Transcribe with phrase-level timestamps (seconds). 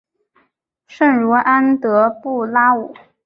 [0.87, 2.91] 圣茹安德布拉武。